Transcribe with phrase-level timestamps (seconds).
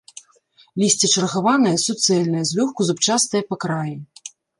[0.83, 3.95] Лісце чаргаванае, суцэльнае, злёгку зубчастае па краі.